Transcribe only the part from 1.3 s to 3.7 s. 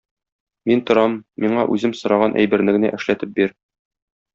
миңа үзем сораган әйберне генә эшләтеп бир.